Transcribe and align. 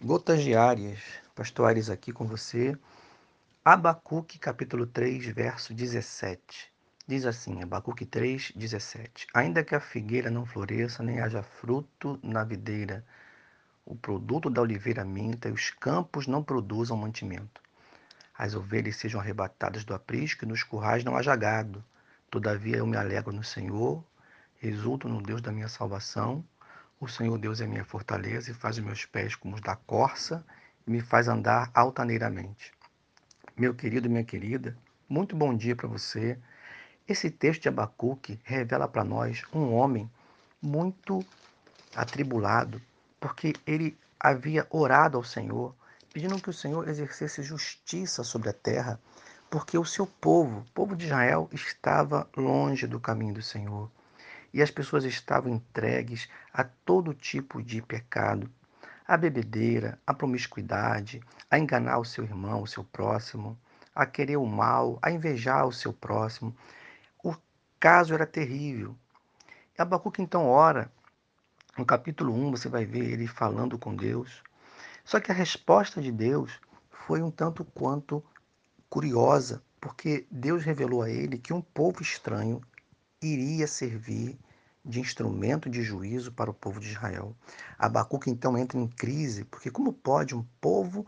Gotas 0.00 0.44
diárias, 0.44 1.00
pastores 1.34 1.90
aqui 1.90 2.12
com 2.12 2.24
você. 2.24 2.78
Abacuque 3.64 4.38
capítulo 4.38 4.86
3, 4.86 5.26
verso 5.26 5.74
17. 5.74 6.70
Diz 7.04 7.26
assim, 7.26 7.60
Abacuque 7.64 8.06
3, 8.06 8.52
17. 8.54 9.26
Ainda 9.34 9.64
que 9.64 9.74
a 9.74 9.80
figueira 9.80 10.30
não 10.30 10.46
floresça, 10.46 11.02
nem 11.02 11.18
haja 11.18 11.42
fruto 11.42 12.16
na 12.22 12.44
videira, 12.44 13.04
o 13.84 13.96
produto 13.96 14.48
da 14.48 14.62
oliveira 14.62 15.04
minta 15.04 15.48
e 15.48 15.52
os 15.52 15.70
campos 15.70 16.28
não 16.28 16.44
produzam 16.44 16.96
mantimento. 16.96 17.60
As 18.38 18.54
ovelhas 18.54 18.94
sejam 18.94 19.20
arrebatadas 19.20 19.84
do 19.84 19.94
aprisco 19.94 20.44
e 20.44 20.48
nos 20.48 20.62
currais 20.62 21.02
não 21.02 21.16
haja 21.16 21.34
gado. 21.34 21.84
Todavia 22.30 22.76
eu 22.76 22.86
me 22.86 22.96
alegro 22.96 23.32
no 23.32 23.42
Senhor, 23.42 24.04
exulto 24.62 25.08
no 25.08 25.20
Deus 25.20 25.42
da 25.42 25.50
minha 25.50 25.68
salvação. 25.68 26.44
O 27.00 27.06
Senhor 27.06 27.38
Deus 27.38 27.60
é 27.60 27.66
minha 27.66 27.84
fortaleza 27.84 28.50
e 28.50 28.54
faz 28.54 28.76
os 28.76 28.84
meus 28.84 29.04
pés 29.04 29.36
como 29.36 29.54
os 29.54 29.60
da 29.60 29.76
corça 29.76 30.44
e 30.84 30.90
me 30.90 31.00
faz 31.00 31.28
andar 31.28 31.70
altaneiramente. 31.72 32.72
Meu 33.56 33.72
querido 33.72 34.10
minha 34.10 34.24
querida, 34.24 34.76
muito 35.08 35.36
bom 35.36 35.54
dia 35.54 35.76
para 35.76 35.86
você. 35.86 36.36
Esse 37.06 37.30
texto 37.30 37.62
de 37.62 37.68
Abacuque 37.68 38.40
revela 38.42 38.88
para 38.88 39.04
nós 39.04 39.44
um 39.54 39.72
homem 39.74 40.10
muito 40.60 41.24
atribulado, 41.94 42.82
porque 43.20 43.52
ele 43.64 43.96
havia 44.18 44.66
orado 44.68 45.16
ao 45.16 45.22
Senhor, 45.22 45.72
pedindo 46.12 46.42
que 46.42 46.50
o 46.50 46.52
Senhor 46.52 46.88
exercesse 46.88 47.44
justiça 47.44 48.24
sobre 48.24 48.48
a 48.48 48.52
terra, 48.52 49.00
porque 49.48 49.78
o 49.78 49.84
seu 49.84 50.04
povo, 50.04 50.62
o 50.62 50.72
povo 50.72 50.96
de 50.96 51.06
Israel, 51.06 51.48
estava 51.52 52.28
longe 52.36 52.88
do 52.88 52.98
caminho 52.98 53.34
do 53.34 53.42
Senhor 53.42 53.88
e 54.52 54.62
as 54.62 54.70
pessoas 54.70 55.04
estavam 55.04 55.52
entregues 55.52 56.28
a 56.52 56.64
todo 56.64 57.14
tipo 57.14 57.62
de 57.62 57.82
pecado, 57.82 58.50
a 59.06 59.16
bebedeira, 59.16 59.98
a 60.06 60.12
promiscuidade, 60.12 61.22
a 61.50 61.58
enganar 61.58 61.98
o 61.98 62.04
seu 62.04 62.24
irmão, 62.24 62.62
o 62.62 62.66
seu 62.66 62.84
próximo, 62.84 63.58
a 63.94 64.06
querer 64.06 64.36
o 64.36 64.46
mal, 64.46 64.98
a 65.02 65.10
invejar 65.10 65.66
o 65.66 65.72
seu 65.72 65.92
próximo. 65.92 66.54
O 67.22 67.34
caso 67.80 68.14
era 68.14 68.26
terrível. 68.26 68.94
Abacuque 69.76 70.20
então 70.20 70.46
ora. 70.46 70.90
No 71.76 71.86
capítulo 71.86 72.34
1 72.34 72.50
você 72.50 72.68
vai 72.68 72.84
ver 72.84 73.04
ele 73.04 73.26
falando 73.26 73.78
com 73.78 73.94
Deus. 73.94 74.42
Só 75.04 75.20
que 75.20 75.30
a 75.30 75.34
resposta 75.34 76.02
de 76.02 76.10
Deus 76.10 76.60
foi 76.90 77.22
um 77.22 77.30
tanto 77.30 77.64
quanto 77.64 78.22
curiosa, 78.90 79.62
porque 79.80 80.26
Deus 80.30 80.64
revelou 80.64 81.02
a 81.02 81.08
ele 81.08 81.38
que 81.38 81.52
um 81.52 81.62
povo 81.62 82.02
estranho 82.02 82.60
iria 83.20 83.66
servir 83.66 84.38
de 84.84 85.00
instrumento 85.00 85.68
de 85.68 85.82
juízo 85.82 86.32
para 86.32 86.50
o 86.50 86.54
povo 86.54 86.80
de 86.80 86.88
Israel. 86.88 87.36
Abacuque 87.78 88.30
então 88.30 88.56
entra 88.56 88.78
em 88.78 88.86
crise, 88.86 89.44
porque 89.44 89.70
como 89.70 89.92
pode 89.92 90.34
um 90.34 90.44
povo 90.60 91.06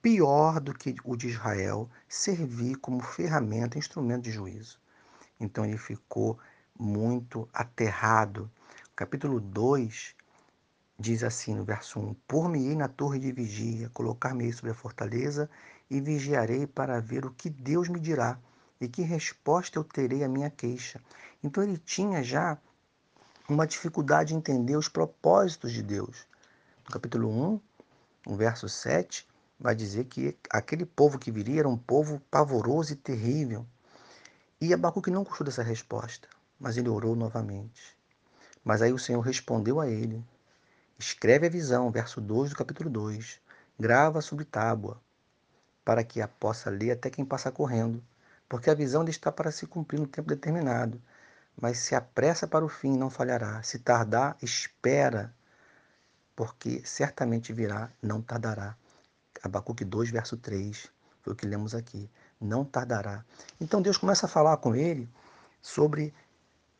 pior 0.00 0.60
do 0.60 0.72
que 0.72 0.94
o 1.04 1.16
de 1.16 1.28
Israel 1.28 1.90
servir 2.08 2.76
como 2.76 3.02
ferramenta, 3.02 3.78
instrumento 3.78 4.22
de 4.24 4.30
juízo? 4.30 4.80
Então 5.38 5.64
ele 5.64 5.76
ficou 5.76 6.38
muito 6.78 7.48
aterrado. 7.52 8.50
Capítulo 8.94 9.40
2 9.40 10.14
diz 10.98 11.22
assim 11.22 11.54
no 11.54 11.64
verso 11.64 11.98
1: 11.98 12.14
Por-me-ei 12.26 12.76
na 12.76 12.88
torre 12.88 13.18
de 13.18 13.32
vigia, 13.32 13.90
colocar-me-ei 13.90 14.52
sobre 14.52 14.70
a 14.70 14.74
fortaleza 14.74 15.50
e 15.90 16.00
vigiarei 16.00 16.66
para 16.66 17.00
ver 17.00 17.26
o 17.26 17.30
que 17.32 17.50
Deus 17.50 17.88
me 17.88 18.00
dirá 18.00 18.38
e 18.80 18.88
que 18.88 19.02
resposta 19.02 19.78
eu 19.78 19.84
terei 19.84 20.22
à 20.22 20.28
minha 20.28 20.50
queixa. 20.50 21.00
Então 21.42 21.62
ele 21.62 21.78
tinha 21.78 22.22
já 22.22 22.58
uma 23.48 23.66
dificuldade 23.66 24.34
em 24.34 24.38
entender 24.38 24.76
os 24.76 24.88
propósitos 24.88 25.72
de 25.72 25.82
Deus. 25.82 26.26
No 26.84 26.92
capítulo 26.92 27.28
1, 27.28 27.60
no 28.26 28.36
verso 28.36 28.68
7, 28.68 29.26
vai 29.58 29.74
dizer 29.74 30.04
que 30.04 30.36
aquele 30.50 30.84
povo 30.84 31.18
que 31.18 31.30
viria 31.30 31.60
era 31.60 31.68
um 31.68 31.76
povo 31.76 32.20
pavoroso 32.30 32.92
e 32.92 32.96
terrível. 32.96 33.66
E 34.60 34.72
Abacuque 34.72 35.10
não 35.10 35.24
gostou 35.24 35.44
dessa 35.44 35.62
resposta, 35.62 36.28
mas 36.58 36.76
ele 36.76 36.88
orou 36.88 37.16
novamente. 37.16 37.96
Mas 38.64 38.82
aí 38.82 38.92
o 38.92 38.98
Senhor 38.98 39.20
respondeu 39.20 39.80
a 39.80 39.88
ele: 39.88 40.24
Escreve 40.98 41.46
a 41.46 41.50
visão, 41.50 41.90
verso 41.90 42.20
2 42.20 42.50
do 42.50 42.56
capítulo 42.56 42.90
2, 42.90 43.40
grava 43.78 44.20
sobre 44.20 44.44
tábua, 44.44 45.00
para 45.84 46.04
que 46.04 46.20
a 46.20 46.28
possa 46.28 46.68
ler 46.68 46.90
até 46.90 47.08
quem 47.08 47.24
passa 47.24 47.50
correndo, 47.50 48.02
porque 48.48 48.70
a 48.70 48.74
visão 48.74 49.04
está 49.04 49.30
para 49.30 49.50
se 49.50 49.66
cumprir 49.66 50.00
no 50.00 50.06
tempo 50.06 50.28
determinado 50.28 51.00
mas 51.60 51.78
se 51.78 51.94
apressa 51.94 52.46
para 52.46 52.64
o 52.64 52.68
fim, 52.68 52.96
não 52.96 53.10
falhará. 53.10 53.62
Se 53.62 53.80
tardar, 53.80 54.36
espera, 54.40 55.34
porque 56.36 56.82
certamente 56.84 57.52
virá, 57.52 57.90
não 58.00 58.22
tardará. 58.22 58.76
Abacuque 59.42 59.84
2, 59.84 60.10
verso 60.10 60.36
3, 60.36 60.88
foi 61.22 61.32
o 61.32 61.36
que 61.36 61.46
lemos 61.46 61.74
aqui. 61.74 62.08
Não 62.40 62.64
tardará. 62.64 63.24
Então 63.60 63.82
Deus 63.82 63.96
começa 63.96 64.26
a 64.26 64.28
falar 64.28 64.56
com 64.58 64.74
ele 64.74 65.08
sobre 65.60 66.14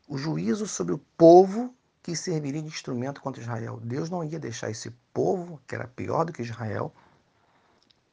o 0.06 0.17
juízo 0.17 0.67
sobre 0.67 0.95
o 0.95 0.99
povo 1.17 1.75
que 2.03 2.15
serviria 2.15 2.62
de 2.62 2.69
instrumento 2.69 3.21
contra 3.21 3.43
Israel. 3.43 3.81
Deus 3.83 4.09
não 4.09 4.23
ia 4.23 4.39
deixar 4.39 4.71
esse 4.71 4.91
povo, 5.12 5.61
que 5.67 5.75
era 5.75 5.89
pior 5.89 6.25
do 6.25 6.33
que 6.33 6.43
Israel, 6.43 6.95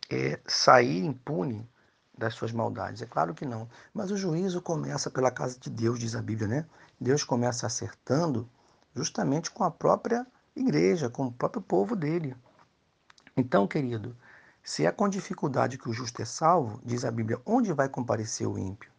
é, 0.10 0.40
sair 0.48 1.06
impune 1.06 1.70
das 2.18 2.34
suas 2.34 2.52
maldades? 2.52 3.02
É 3.02 3.06
claro 3.06 3.34
que 3.34 3.46
não. 3.46 3.68
Mas 3.94 4.12
o 4.12 4.18
juízo 4.18 4.62
começa 4.62 5.10
pela 5.10 5.32
casa 5.32 5.60
de 5.60 5.70
Deus, 5.70 6.00
diz 6.00 6.16
a 6.16 6.22
Bíblia, 6.22 6.48
né? 6.48 6.66
Deus 7.00 7.24
começa 7.24 7.68
acertando 7.68 8.50
justamente 8.96 9.52
com 9.52 9.64
a 9.64 9.72
própria 9.72 10.26
igreja, 10.56 11.10
com 11.10 11.28
o 11.28 11.32
próprio 11.32 11.62
povo 11.62 11.96
dele. 11.96 12.36
Então, 13.36 13.68
querido, 13.68 14.16
se 14.64 14.86
é 14.86 14.92
com 14.92 15.10
dificuldade 15.10 15.78
que 15.78 15.90
o 15.90 15.94
justo 15.94 16.22
é 16.22 16.26
salvo, 16.26 16.80
diz 16.84 17.04
a 17.04 17.12
Bíblia, 17.12 17.42
onde 17.46 17.74
vai 17.74 17.90
comparecer 17.90 18.48
o 18.48 18.58
ímpio? 18.58 18.90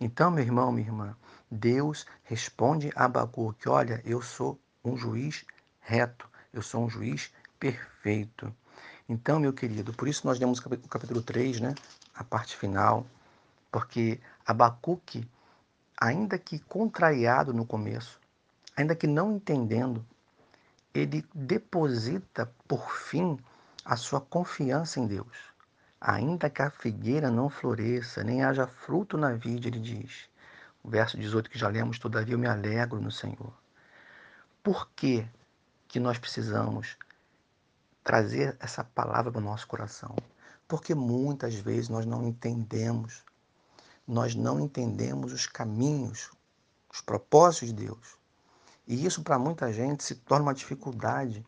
Então, 0.00 0.30
meu 0.30 0.42
irmão, 0.42 0.72
minha 0.72 0.86
irmã, 0.86 1.16
Deus 1.50 2.06
responde 2.24 2.90
a 2.96 3.04
Abacuque: 3.04 3.68
Olha, 3.68 4.00
eu 4.04 4.22
sou 4.22 4.58
um 4.84 4.96
juiz 4.96 5.44
reto, 5.80 6.28
eu 6.52 6.62
sou 6.62 6.84
um 6.84 6.88
juiz 6.88 7.32
perfeito. 7.58 8.54
Então, 9.08 9.38
meu 9.38 9.52
querido, 9.52 9.92
por 9.92 10.08
isso 10.08 10.26
nós 10.26 10.38
lemos 10.38 10.58
o 10.58 10.88
capítulo 10.88 11.22
3, 11.22 11.60
né? 11.60 11.74
A 12.14 12.24
parte 12.24 12.56
final, 12.56 13.06
porque 13.70 14.20
Abacuque, 14.46 15.28
ainda 15.98 16.38
que 16.38 16.58
contrariado 16.58 17.52
no 17.54 17.64
começo, 17.64 18.20
ainda 18.76 18.94
que 18.94 19.06
não 19.06 19.36
entendendo, 19.36 20.04
ele 20.94 21.24
deposita 21.34 22.52
por 22.68 22.90
fim 22.92 23.38
a 23.84 23.96
sua 23.96 24.20
confiança 24.20 25.00
em 25.00 25.06
Deus. 25.06 25.52
Ainda 26.00 26.50
que 26.50 26.60
a 26.60 26.70
figueira 26.70 27.30
não 27.30 27.48
floresça, 27.48 28.22
nem 28.24 28.42
haja 28.42 28.66
fruto 28.66 29.16
na 29.16 29.32
vide, 29.32 29.68
ele 29.68 29.78
diz. 29.78 30.28
O 30.82 30.90
verso 30.90 31.16
18 31.16 31.48
que 31.48 31.58
já 31.58 31.68
lemos, 31.68 31.98
todavia 31.98 32.34
eu 32.34 32.38
me 32.38 32.48
alegro 32.48 33.00
no 33.00 33.10
Senhor. 33.10 33.52
Por 34.62 34.88
que, 34.90 35.26
que 35.86 36.00
nós 36.00 36.18
precisamos 36.18 36.96
trazer 38.02 38.56
essa 38.60 38.82
palavra 38.82 39.30
para 39.30 39.40
o 39.40 39.44
nosso 39.44 39.66
coração? 39.66 40.14
Porque 40.66 40.94
muitas 40.94 41.54
vezes 41.54 41.88
nós 41.88 42.06
não 42.06 42.26
entendemos, 42.26 43.22
nós 44.06 44.34
não 44.34 44.60
entendemos 44.60 45.32
os 45.32 45.46
caminhos, 45.46 46.30
os 46.92 47.00
propósitos 47.00 47.68
de 47.68 47.86
Deus. 47.86 48.16
E 48.86 49.06
isso 49.06 49.22
para 49.22 49.38
muita 49.38 49.72
gente 49.72 50.02
se 50.02 50.14
torna 50.14 50.46
uma 50.46 50.54
dificuldade 50.54 51.44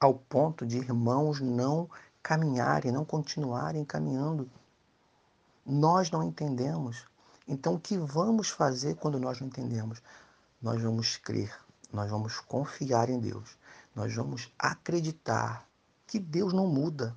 ao 0.00 0.14
ponto 0.14 0.66
de 0.66 0.78
irmãos 0.78 1.40
não 1.40 1.88
caminharem, 2.22 2.90
não 2.90 3.04
continuarem 3.04 3.84
caminhando. 3.84 4.50
Nós 5.64 6.10
não 6.10 6.22
entendemos. 6.22 7.06
Então, 7.46 7.74
o 7.74 7.80
que 7.80 7.96
vamos 7.98 8.48
fazer 8.48 8.96
quando 8.96 9.20
nós 9.20 9.40
não 9.40 9.46
entendemos? 9.46 10.02
Nós 10.60 10.80
vamos 10.80 11.16
crer, 11.16 11.54
nós 11.92 12.10
vamos 12.10 12.40
confiar 12.40 13.10
em 13.10 13.18
Deus, 13.18 13.56
nós 13.94 14.14
vamos 14.14 14.52
acreditar 14.58 15.68
que 16.06 16.18
Deus 16.18 16.52
não 16.52 16.66
muda, 16.66 17.16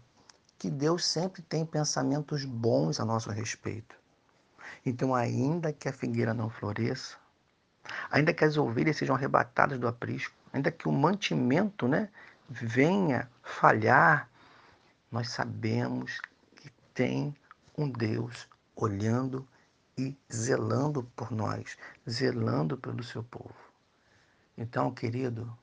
que 0.58 0.70
Deus 0.70 1.06
sempre 1.06 1.42
tem 1.42 1.66
pensamentos 1.66 2.46
bons 2.46 3.00
a 3.00 3.06
nosso 3.06 3.30
respeito. 3.30 3.96
Então, 4.86 5.14
ainda 5.14 5.74
que 5.74 5.88
a 5.88 5.94
figueira 5.94 6.34
não 6.34 6.50
floresça, 6.50 7.18
ainda 8.10 8.34
que 8.34 8.44
as 8.44 8.58
ovelhas 8.58 8.98
sejam 8.98 9.16
arrebatadas 9.16 9.80
do 9.80 9.88
aprisco, 9.88 10.34
ainda 10.54 10.72
que 10.72 10.88
o 10.88 10.92
mantimento 10.92 11.88
né, 11.88 12.10
venha 12.50 13.30
falhar, 13.44 14.30
nós 15.12 15.30
sabemos 15.30 16.20
que 16.56 16.70
tem 16.94 17.36
um 17.78 17.90
Deus 17.90 18.48
olhando 18.76 19.48
e 19.98 20.18
zelando 20.32 21.04
por 21.16 21.32
nós, 21.32 21.78
zelando 22.10 22.78
pelo 22.78 23.04
seu 23.04 23.24
povo. 23.24 23.56
Então, 24.58 24.94
querido, 24.94 25.58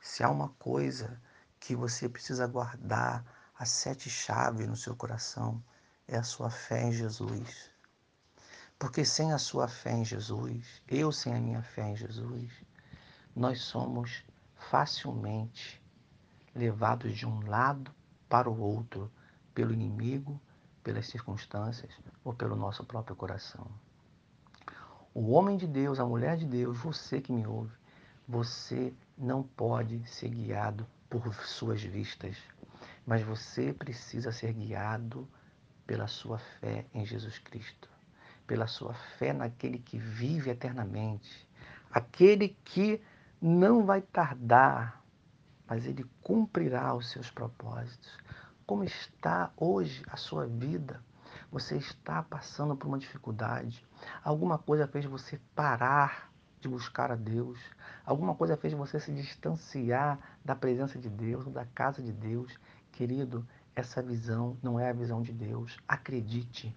se 0.00 0.22
há 0.22 0.30
uma 0.30 0.50
coisa 0.58 1.20
que 1.60 1.74
você 1.74 2.08
precisa 2.08 2.46
guardar 2.46 3.24
as 3.58 3.70
sete 3.70 4.08
chaves 4.08 4.68
no 4.68 4.76
seu 4.76 4.94
coração 4.94 5.60
é 6.06 6.16
a 6.16 6.22
sua 6.22 6.48
fé 6.48 6.84
em 6.84 6.92
Jesus. 6.92 7.70
Porque 8.78 9.04
sem 9.04 9.32
a 9.32 9.38
sua 9.38 9.66
fé 9.66 9.92
em 9.94 10.04
Jesus, 10.04 10.80
eu 10.86 11.10
sem 11.10 11.34
a 11.34 11.40
minha 11.40 11.60
fé 11.60 11.90
em 11.90 11.96
Jesus, 11.96 12.52
nós 13.34 13.60
somos 13.62 14.22
facilmente 14.70 15.82
levados 16.54 17.16
de 17.16 17.26
um 17.26 17.40
lado 17.48 17.92
para 18.28 18.48
o 18.48 18.60
outro, 18.60 19.10
pelo 19.52 19.72
inimigo, 19.72 20.40
pelas 20.84 21.08
circunstâncias 21.08 21.92
ou 22.22 22.32
pelo 22.32 22.54
nosso 22.54 22.84
próprio 22.84 23.16
coração. 23.16 23.66
O 25.12 25.32
homem 25.32 25.56
de 25.56 25.66
Deus, 25.66 25.98
a 25.98 26.06
mulher 26.06 26.36
de 26.36 26.46
Deus, 26.46 26.78
você 26.78 27.20
que 27.20 27.32
me 27.32 27.44
ouve, 27.44 27.74
você 28.26 28.94
não 29.16 29.42
pode 29.42 30.06
ser 30.06 30.28
guiado 30.28 30.86
por 31.10 31.34
suas 31.44 31.82
vistas, 31.82 32.36
mas 33.08 33.22
você 33.22 33.72
precisa 33.72 34.30
ser 34.30 34.52
guiado 34.52 35.26
pela 35.86 36.06
sua 36.06 36.38
fé 36.38 36.84
em 36.92 37.06
Jesus 37.06 37.38
Cristo, 37.38 37.88
pela 38.46 38.66
sua 38.66 38.92
fé 39.16 39.32
naquele 39.32 39.78
que 39.78 39.96
vive 39.96 40.50
eternamente, 40.50 41.48
aquele 41.90 42.50
que 42.66 43.00
não 43.40 43.86
vai 43.86 44.02
tardar, 44.02 45.02
mas 45.66 45.86
ele 45.86 46.04
cumprirá 46.20 46.94
os 46.94 47.10
seus 47.10 47.30
propósitos. 47.30 48.14
Como 48.66 48.84
está 48.84 49.50
hoje 49.56 50.04
a 50.10 50.18
sua 50.18 50.46
vida? 50.46 51.02
Você 51.50 51.78
está 51.78 52.22
passando 52.22 52.76
por 52.76 52.88
uma 52.88 52.98
dificuldade? 52.98 53.82
Alguma 54.22 54.58
coisa 54.58 54.86
fez 54.86 55.06
você 55.06 55.40
parar 55.54 56.30
de 56.60 56.68
buscar 56.68 57.10
a 57.10 57.16
Deus? 57.16 57.58
Alguma 58.04 58.34
coisa 58.34 58.54
fez 58.54 58.74
você 58.74 59.00
se 59.00 59.14
distanciar 59.14 60.18
da 60.44 60.54
presença 60.54 60.98
de 60.98 61.08
Deus, 61.08 61.46
da 61.46 61.64
casa 61.64 62.02
de 62.02 62.12
Deus? 62.12 62.58
Querido, 62.98 63.46
essa 63.76 64.02
visão 64.02 64.58
não 64.60 64.80
é 64.80 64.90
a 64.90 64.92
visão 64.92 65.22
de 65.22 65.32
Deus. 65.32 65.76
Acredite. 65.86 66.74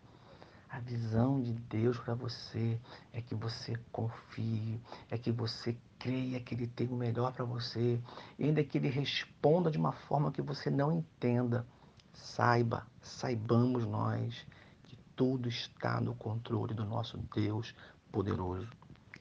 A 0.70 0.78
visão 0.80 1.42
de 1.42 1.52
Deus 1.52 1.98
para 1.98 2.14
você 2.14 2.80
é 3.12 3.20
que 3.24 3.34
você 3.34 3.76
confie, 3.92 4.80
é 5.10 5.18
que 5.18 5.32
você 5.32 5.76
creia 5.98 6.40
que 6.40 6.54
Ele 6.54 6.68
tem 6.68 6.88
o 6.90 6.96
melhor 6.96 7.34
para 7.34 7.44
você, 7.44 8.00
ainda 8.40 8.64
que 8.64 8.78
Ele 8.78 8.88
responda 8.88 9.72
de 9.72 9.80
uma 9.80 9.94
forma 9.94 10.32
que 10.32 10.44
você 10.44 10.70
não 10.70 10.92
entenda. 10.92 11.66
Saiba, 12.14 12.86
saibamos 13.02 13.84
nós 13.88 14.46
que 14.84 14.96
tudo 15.16 15.50
está 15.50 16.00
no 16.00 16.14
controle 16.14 16.76
do 16.76 16.86
nosso 16.86 17.18
Deus 17.34 17.74
poderoso. 18.12 18.70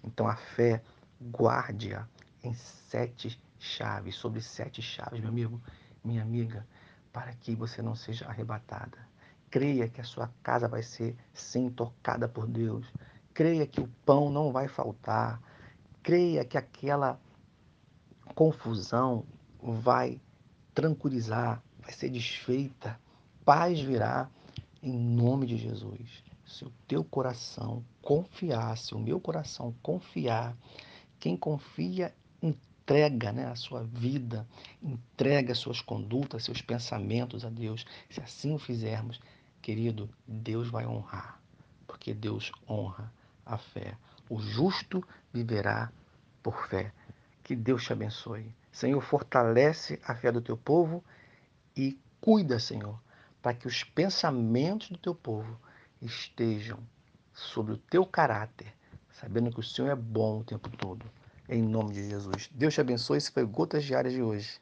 Então 0.04 0.28
a 0.28 0.36
fé, 0.36 0.84
guarde-a 1.18 2.06
em 2.44 2.52
sete 2.52 3.40
chaves, 3.58 4.16
sobre 4.16 4.42
sete 4.42 4.82
chaves, 4.82 5.18
meu 5.18 5.30
amigo, 5.30 5.62
minha 6.04 6.20
amiga, 6.20 6.66
para 7.12 7.32
que 7.34 7.54
você 7.54 7.82
não 7.82 7.94
seja 7.94 8.26
arrebatada. 8.26 8.98
Creia 9.50 9.88
que 9.88 10.00
a 10.00 10.04
sua 10.04 10.30
casa 10.42 10.68
vai 10.68 10.82
ser 10.82 11.16
sim 11.32 11.68
tocada 11.70 12.28
por 12.28 12.46
Deus. 12.46 12.86
Creia 13.34 13.66
que 13.66 13.80
o 13.80 13.88
pão 14.04 14.30
não 14.30 14.52
vai 14.52 14.68
faltar. 14.68 15.40
Creia 16.02 16.44
que 16.44 16.56
aquela 16.56 17.18
confusão 18.34 19.24
vai 19.60 20.20
tranquilizar, 20.74 21.62
vai 21.80 21.92
ser 21.92 22.10
desfeita. 22.10 22.98
Paz 23.44 23.80
virá 23.80 24.30
em 24.82 24.96
nome 24.96 25.46
de 25.46 25.56
Jesus. 25.56 26.24
Se 26.46 26.64
o 26.64 26.72
teu 26.86 27.04
coração 27.04 27.84
confiar, 28.02 28.76
se 28.76 28.94
o 28.94 28.98
meu 28.98 29.20
coração 29.20 29.74
confiar, 29.82 30.56
quem 31.18 31.36
confia 31.36 32.14
entrega 32.90 33.30
né, 33.30 33.46
a 33.46 33.54
sua 33.54 33.84
vida, 33.84 34.44
entrega 34.82 35.54
suas 35.54 35.80
condutas, 35.80 36.42
seus 36.42 36.60
pensamentos 36.60 37.44
a 37.44 37.48
Deus. 37.48 37.86
Se 38.10 38.20
assim 38.20 38.52
o 38.52 38.58
fizermos, 38.58 39.20
querido, 39.62 40.10
Deus 40.26 40.68
vai 40.68 40.84
honrar, 40.84 41.40
porque 41.86 42.12
Deus 42.12 42.50
honra 42.68 43.12
a 43.46 43.56
fé. 43.56 43.96
O 44.28 44.40
justo 44.40 45.06
viverá 45.32 45.92
por 46.42 46.66
fé. 46.66 46.92
Que 47.44 47.54
Deus 47.54 47.84
te 47.84 47.92
abençoe. 47.92 48.52
Senhor, 48.72 49.00
fortalece 49.00 50.00
a 50.04 50.16
fé 50.16 50.32
do 50.32 50.40
teu 50.40 50.56
povo 50.56 51.04
e 51.76 51.96
cuida, 52.20 52.58
Senhor, 52.58 53.00
para 53.40 53.54
que 53.54 53.68
os 53.68 53.84
pensamentos 53.84 54.88
do 54.88 54.98
teu 54.98 55.14
povo 55.14 55.56
estejam 56.02 56.80
sobre 57.32 57.72
o 57.72 57.78
teu 57.78 58.04
caráter, 58.04 58.74
sabendo 59.12 59.52
que 59.52 59.60
o 59.60 59.64
Senhor 59.64 59.90
é 59.90 59.96
bom 59.96 60.40
o 60.40 60.44
tempo 60.44 60.68
todo. 60.76 61.06
Em 61.52 61.60
nome 61.60 61.92
de 61.92 62.08
Jesus. 62.08 62.48
Deus 62.52 62.72
te 62.72 62.80
abençoe. 62.80 63.18
Esse 63.18 63.32
foi 63.32 63.44
Gotas 63.44 63.82
Diárias 63.82 64.14
de 64.14 64.22
hoje. 64.22 64.60